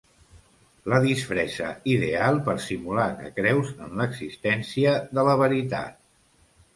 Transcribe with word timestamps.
La 0.91 0.99
disfressa 1.01 1.67
ideal 1.95 2.39
per 2.47 2.55
simular 2.67 3.05
que 3.19 3.29
creus 3.35 3.69
en 3.89 3.93
l'existència 4.01 4.95
de 5.19 5.27
la 5.29 5.37
veritat. 5.43 6.01